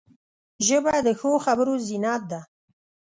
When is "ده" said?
2.31-2.41